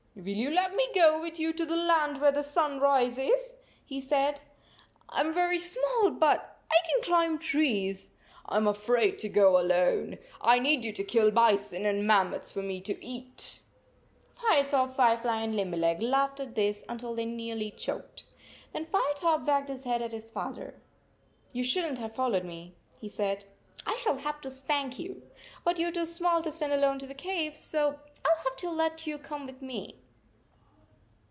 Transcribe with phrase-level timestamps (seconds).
[0.13, 3.55] "Will you let me go with you to the land where the sun rises?"
[3.85, 4.41] he said."
[5.09, 8.11] I am very small, but I can climb trees!
[8.45, 10.17] I am afraid to go alone.
[10.41, 13.61] I need you to kill bison and mammoths for me to eat!"
[14.41, 18.25] 60 Firetop, Firefly, and Limberleg laughed at this until they nearly choked.
[18.73, 20.75] Then Fire top wagged his head at his father.
[21.53, 23.45] "You shouldn t have followed me," he said."
[23.87, 25.21] I shall have to spank you.
[25.63, 28.01] But you are too small to send alone to the cave, so I 11
[28.43, 29.95] have to let you come with me."